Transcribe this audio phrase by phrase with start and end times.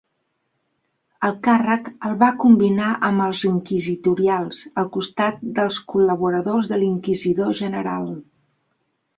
[1.27, 8.11] El càrrec el va combinar amb els inquisitorials, al costat dels col·laboradors de l'inquisidor general.